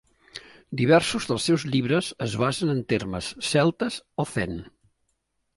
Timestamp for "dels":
1.31-1.45